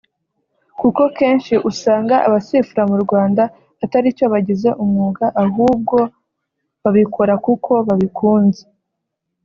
Kuko 0.79 1.01
kenshi 1.17 1.53
usanga 1.69 2.15
abasifura 2.27 2.83
mu 2.91 2.97
Rwanda 3.03 3.43
ataricyo 3.83 4.25
bagize 4.33 4.69
umwuga 4.83 5.25
ahubwo 5.43 5.97
babikora 6.81 7.33
kuko 7.45 7.71
babikunze 7.87 8.63